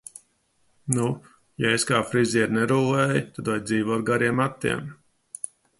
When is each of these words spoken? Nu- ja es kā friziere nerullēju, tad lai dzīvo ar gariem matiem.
Nu- 0.95 1.09
ja 1.65 1.73
es 1.79 1.85
kā 1.91 2.01
friziere 2.13 2.57
nerullēju, 2.59 3.23
tad 3.37 3.53
lai 3.53 3.61
dzīvo 3.69 3.99
ar 4.01 4.07
gariem 4.13 4.43
matiem. 4.45 4.89